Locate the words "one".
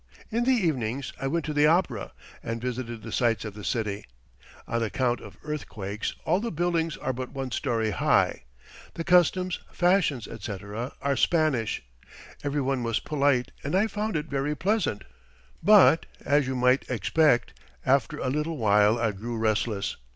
7.33-7.51, 12.61-12.81